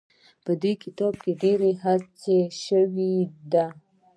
[0.45, 3.15] په دې کتاب کې ډېره هڅه شوې
[3.51, 3.65] ده.